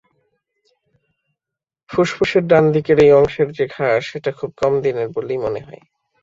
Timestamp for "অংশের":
3.11-3.49